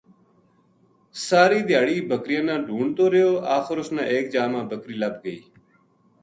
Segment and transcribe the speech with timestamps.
[1.27, 5.39] ساری دھیاڑی بکریاں نا ڈھُونڈتو رہیو آخر اس نا ایک جا ما بکری لَبھ گئی